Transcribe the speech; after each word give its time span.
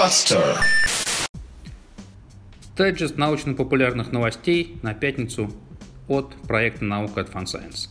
Podster. 0.00 0.56
Дайджест 2.74 3.18
научно-популярных 3.18 4.12
новостей 4.12 4.78
на 4.80 4.94
пятницу 4.94 5.52
от 6.08 6.32
проекта 6.48 6.86
«Наука 6.86 7.20
от 7.20 7.28
Science». 7.28 7.90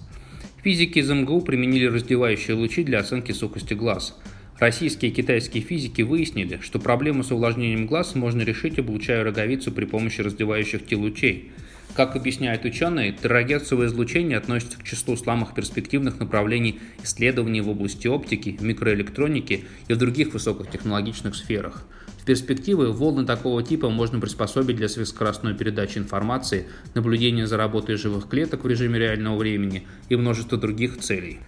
Физики 0.64 0.98
из 0.98 1.12
МГУ 1.12 1.42
применили 1.42 1.86
раздевающие 1.86 2.56
лучи 2.56 2.84
для 2.84 2.98
оценки 3.02 3.32
сухости 3.32 3.76
глаз. 3.76 4.18
Российские 4.58 5.12
и 5.12 5.14
китайские 5.14 5.62
физики 5.62 6.02
выяснили, 6.02 6.58
что 6.64 6.80
проблему 6.80 7.23
с 7.23 7.30
увлажнением 7.30 7.86
глаз 7.86 8.16
можно 8.16 8.41
решить, 8.41 8.80
облучая 8.80 9.23
роговицу 9.23 9.71
при 9.71 9.86
помощи 9.86 10.21
раздевающих 10.21 10.88
те 10.88 10.96
лучей– 10.96 11.52
как 11.96 12.16
объясняют 12.16 12.66
ученые, 12.66 13.12
террагерцовое 13.12 13.88
излучение 13.88 14.38
относится 14.38 14.80
к 14.80 14.84
числу 14.84 15.18
самых 15.18 15.54
перспективных 15.54 16.20
направлений 16.20 16.80
исследований 17.04 17.62
в 17.62 17.70
области 17.70 18.08
оптики, 18.08 18.58
микроэлектроники 18.60 19.66
и 19.88 19.94
в 19.94 19.98
других 19.98 20.34
высокотехнологичных 20.34 21.36
сферах. 21.36 21.86
В 22.20 22.25
перспективе 22.25 22.88
волны 22.88 23.25
такого 23.25 23.64
типа 23.64 23.89
можно 23.89 24.20
приспособить 24.20 24.75
для 24.75 24.88
сверхскоростной 24.88 25.56
передачи 25.56 25.97
информации, 25.97 26.68
наблюдения 26.94 27.47
за 27.47 27.57
работой 27.57 27.96
живых 27.96 28.28
клеток 28.28 28.64
в 28.64 28.68
режиме 28.68 29.00
реального 29.00 29.38
времени 29.38 29.88
и 30.10 30.16
множества 30.16 30.58
других 30.58 31.00
целей. 31.00 31.39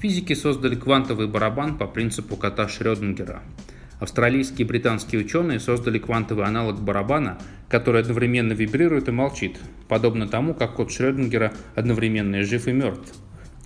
Физики 0.00 0.34
создали 0.34 0.74
квантовый 0.74 1.28
барабан 1.28 1.76
по 1.78 1.86
принципу 1.86 2.36
кота 2.36 2.68
Шрёдингера. 2.68 3.42
Австралийские 4.00 4.64
и 4.64 4.68
британские 4.68 5.20
ученые 5.20 5.60
создали 5.60 5.98
квантовый 5.98 6.46
аналог 6.46 6.80
барабана, 6.80 7.38
который 7.68 8.00
одновременно 8.00 8.54
вибрирует 8.54 9.08
и 9.08 9.12
молчит, 9.12 9.58
подобно 9.88 10.26
тому, 10.26 10.54
как 10.54 10.74
код 10.74 10.90
Шрёдингера 10.90 11.52
одновременно 11.74 12.36
и 12.36 12.42
жив 12.42 12.66
и 12.66 12.72
мертв, 12.72 13.14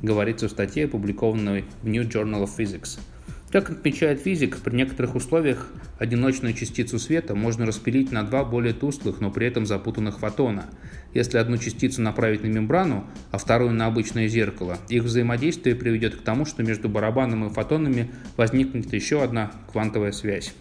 говорится 0.03 0.49
в 0.49 0.51
статье, 0.51 0.87
опубликованной 0.87 1.65
в 1.83 1.89
New 1.89 2.03
Journal 2.03 2.45
of 2.45 2.51
Physics– 2.59 2.99
как 3.55 3.71
отмечает 3.71 4.21
физик, 4.21 4.59
при 4.59 4.75
некоторых 4.75 5.15
условиях 5.15 5.69
одиночную 6.01 6.55
частицу 6.55 6.99
света 6.99 7.37
можно 7.37 7.65
распилить 7.65 8.11
на 8.11 8.25
два 8.25 8.45
более 8.45 8.75
тусклых, 8.75 9.21
но 9.21 9.31
при 9.31 9.47
этом 9.47 9.65
запутанных 9.65 10.19
фотона. 10.19 10.65
Если 11.15 11.39
одну 11.39 11.57
частицу 11.57 12.03
направить 12.03 12.43
на 12.43 12.49
мембрану, 12.49 13.05
а 13.31 13.39
вторую 13.39 13.71
на 13.71 13.87
обычное 13.87 14.27
зеркало, 14.27 14.79
их 14.89 15.05
взаимодействие 15.05 15.77
приведет 15.77 16.17
к 16.17 16.23
тому, 16.23 16.47
что 16.47 16.65
между 16.65 16.89
барабаном 16.89 17.47
и 17.47 17.49
фотонами 17.49 18.11
возникнет 18.37 18.93
еще 18.93 19.23
одна 19.23 19.53
квантовая 19.71 20.11
связь. 20.11 20.53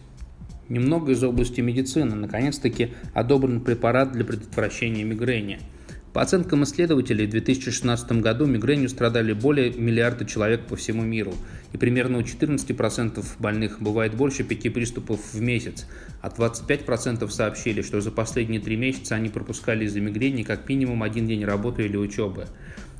Немного 0.69 1.13
из 1.13 1.23
области 1.23 1.61
медицины. 1.61 2.13
Наконец-таки 2.13 2.93
одобрен 3.15 3.61
препарат 3.61 4.11
для 4.11 4.23
предотвращения 4.23 5.03
мигрени– 5.03 5.61
по 6.13 6.21
оценкам 6.21 6.63
исследователей, 6.63 7.25
в 7.25 7.31
2016 7.31 8.11
году 8.21 8.45
мигренью 8.45 8.87
страдали 8.87 9.33
более 9.33 9.71
миллиарда 9.71 10.25
человек 10.25 10.67
по 10.67 10.75
всему 10.75 11.01
миру, 11.01 11.33
и 11.73 11.77
примерно 11.77 12.19
у 12.19 12.21
14% 12.21 13.25
больных 13.39 13.81
бывает 13.81 14.13
больше 14.13 14.43
пяти 14.43 14.69
приступов 14.69 15.19
в 15.33 15.41
месяц, 15.41 15.87
а 16.21 16.29
25% 16.29 17.27
сообщили, 17.29 17.81
что 17.81 17.99
за 17.99 18.11
последние 18.11 18.61
три 18.61 18.75
месяца 18.75 19.15
они 19.15 19.29
пропускали 19.29 19.85
из-за 19.85 20.01
мигрени 20.01 20.43
как 20.43 20.69
минимум 20.69 21.01
один 21.01 21.25
день 21.27 21.43
работы 21.45 21.85
или 21.85 21.97
учебы. 21.97 22.45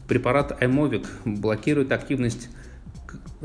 Препарат 0.08 0.60
Аймовик 0.62 1.06
блокирует 1.24 1.92
активность 1.92 2.50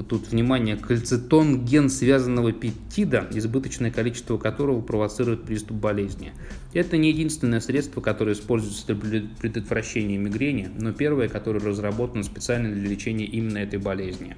тут 0.03 0.29
внимание, 0.29 0.77
кальцитон 0.77 1.65
ген 1.65 1.89
связанного 1.91 2.53
пептида, 2.53 3.29
избыточное 3.33 3.91
количество 3.91 4.39
которого 4.39 4.81
провоцирует 4.81 5.45
приступ 5.45 5.79
болезни. 5.79 6.33
Это 6.73 6.97
не 6.97 7.11
единственное 7.11 7.61
средство, 7.61 8.01
которое 8.01 8.33
используется 8.33 8.95
для 8.95 9.23
предотвращения 9.41 10.19
мигрени, 10.19 10.71
но 10.79 10.93
первое, 10.93 11.29
которое 11.29 11.61
разработано 11.61 12.23
специально 12.23 12.73
для 12.73 12.89
лечения 12.89 13.27
именно 13.27 13.59
этой 13.59 13.79
болезни. 13.79 14.37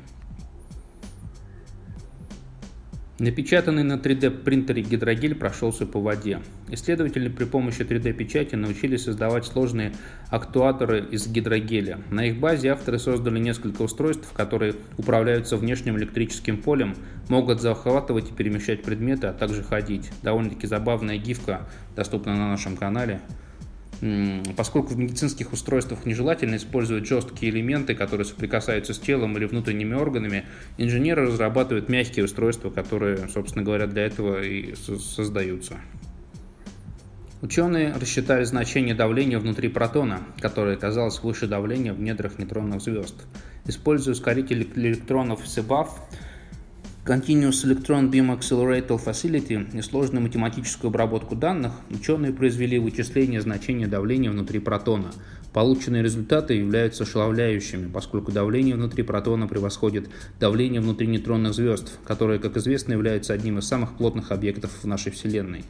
Напечатанный 3.20 3.82
на 3.82 3.98
3D-принтере 3.98 4.80
гидрогель 4.80 5.34
прошелся 5.34 5.84
по 5.84 6.00
воде. 6.00 6.40
Исследователи 6.70 7.28
при 7.28 7.44
помощи 7.44 7.82
3D-печати 7.82 8.54
научились 8.54 9.04
создавать 9.04 9.44
сложные 9.44 9.92
актуаторы 10.30 11.04
из 11.10 11.26
гидрогеля. 11.28 11.98
На 12.08 12.25
их 12.25 12.41
базе 12.41 12.70
авторы 12.70 12.98
создали 12.98 13.38
несколько 13.38 13.82
устройств, 13.82 14.32
которые 14.32 14.75
управляются 14.97 15.58
внешним 15.58 15.98
электрическим 15.98 16.62
полем, 16.62 16.97
могут 17.28 17.60
захватывать 17.60 18.31
и 18.31 18.32
перемещать 18.32 18.82
предметы, 18.82 19.26
а 19.26 19.34
также 19.34 19.62
ходить. 19.62 20.10
Довольно-таки 20.22 20.66
забавная 20.66 21.19
гифка 21.19 21.69
доступна 21.94 22.34
на 22.34 22.48
нашем 22.48 22.75
канале 22.75 23.20
поскольку 24.56 24.94
в 24.94 24.99
медицинских 24.99 25.53
устройствах 25.53 26.06
нежелательно 26.06 26.56
использовать 26.56 27.06
жесткие 27.06 27.53
элементы, 27.53 27.94
которые 27.94 28.25
соприкасаются 28.25 28.94
с 28.94 28.99
телом 28.99 29.37
или 29.37 29.44
внутренними 29.44 29.94
органами, 29.94 30.44
инженеры 30.78 31.27
разрабатывают 31.27 31.88
мягкие 31.88 32.25
устройства, 32.25 32.71
которые, 32.71 33.28
собственно 33.28 33.65
говоря, 33.65 33.87
для 33.87 34.05
этого 34.05 34.43
и 34.43 34.75
создаются. 34.75 35.77
Ученые 37.43 37.94
рассчитали 37.94 38.44
значение 38.44 38.94
давления 38.94 39.38
внутри 39.38 39.69
протона, 39.69 40.21
которое 40.41 40.77
оказалось 40.77 41.22
выше 41.22 41.47
давления 41.47 41.94
в 41.94 42.00
недрах 42.00 42.38
нейтронных 42.38 42.82
звезд. 42.82 43.15
Используя 43.65 44.12
ускоритель 44.12 44.69
электронов 44.77 45.44
CBAF, 45.44 45.88
Continuous 47.03 47.65
Electron 47.65 48.11
Beam 48.11 48.28
Accelerator 48.28 49.03
Facility 49.03 49.75
и 49.75 49.81
сложную 49.81 50.22
математическую 50.22 50.91
обработку 50.91 51.34
данных, 51.34 51.72
ученые 51.88 52.31
произвели 52.31 52.78
вычисление 52.78 53.41
значения 53.41 53.87
давления 53.87 54.31
внутри 54.31 54.59
протона. 54.59 55.11
Полученные 55.55 56.03
результаты 56.03 56.55
являются 56.55 57.05
ошеломляющими, 57.05 57.88
поскольку 57.91 58.33
давление 58.33 58.77
внутри 58.77 59.03
протона 59.03 59.49
превосходит 59.49 60.11
давление 60.38 60.83
внутри 60.83 61.06
нейтронных 61.06 61.55
звезд, 61.55 61.99
которые, 62.05 62.38
как 62.38 62.59
известно, 62.59 62.93
являются 62.93 63.32
одним 63.32 63.59
из 63.59 63.65
самых 63.65 63.97
плотных 63.97 64.31
объектов 64.31 64.71
в 64.82 64.87
нашей 64.87 65.11
Вселенной. 65.11 65.65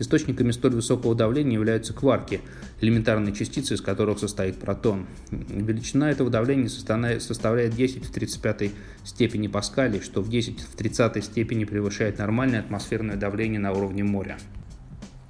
Источниками 0.00 0.50
столь 0.50 0.72
высокого 0.72 1.14
давления 1.14 1.54
являются 1.54 1.94
кварки, 1.94 2.40
элементарные 2.82 3.32
частицы, 3.32 3.74
из 3.74 3.80
которых 3.80 4.18
состоит 4.18 4.58
протон. 4.58 5.06
Величина 5.30 6.10
этого 6.10 6.30
давления 6.30 6.68
составляет 6.68 7.74
10 7.74 8.04
в 8.04 8.12
35 8.12 8.72
степени 9.04 9.46
паскалей, 9.46 10.00
что 10.00 10.20
в 10.20 10.28
10 10.28 10.60
в 10.60 10.76
30 10.76 11.24
степени 11.24 11.64
превышает 11.64 12.18
нормальное 12.18 12.60
атмосферное 12.60 13.16
давление 13.16 13.60
на 13.60 13.72
уровне 13.72 14.02
моря. 14.02 14.36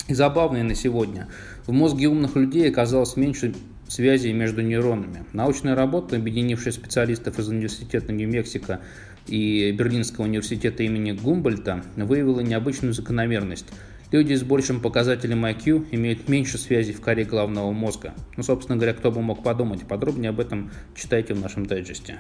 И 0.08 0.14
забавное 0.14 0.64
на 0.64 0.74
сегодня. 0.74 1.28
В 1.66 1.72
мозге 1.72 2.08
умных 2.08 2.36
людей 2.36 2.68
оказалось 2.68 3.16
меньше 3.16 3.54
связей 3.86 4.32
между 4.32 4.62
нейронами. 4.62 5.24
Научная 5.34 5.74
работа, 5.74 6.16
объединившая 6.16 6.72
специалистов 6.72 7.38
из 7.38 7.48
Университета 7.48 8.12
Нью-Мексико 8.12 8.80
и 9.26 9.70
Берлинского 9.72 10.24
университета 10.24 10.82
имени 10.84 11.12
Гумбольта, 11.12 11.84
выявила 11.96 12.40
необычную 12.40 12.94
закономерность– 12.94 13.66
Люди 14.12 14.34
с 14.34 14.42
большим 14.42 14.80
показателем 14.80 15.46
IQ 15.46 15.88
имеют 15.90 16.28
меньше 16.28 16.58
связей 16.58 16.92
в 16.92 17.00
коре 17.00 17.24
головного 17.24 17.72
мозга. 17.72 18.12
Ну, 18.36 18.42
собственно 18.42 18.76
говоря, 18.76 18.92
кто 18.92 19.10
бы 19.10 19.22
мог 19.22 19.42
подумать. 19.42 19.88
Подробнее 19.88 20.28
об 20.28 20.38
этом 20.38 20.70
читайте 20.94 21.32
в 21.32 21.40
нашем 21.40 21.64
дайджесте. 21.64 22.18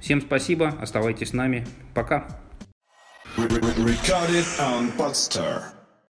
Всем 0.00 0.20
спасибо, 0.20 0.68
оставайтесь 0.80 1.30
с 1.30 1.32
нами. 1.32 1.66
Пока. 1.94 2.28
Recorded 3.38 4.44
on 4.58 4.94
Podster. 4.98 5.79